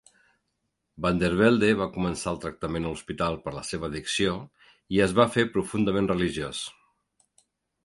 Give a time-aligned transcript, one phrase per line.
[1.05, 4.33] Van der Velde va començar el tractament a l'hospital per la seva addicció
[4.97, 6.65] i es va fer profundament religiós.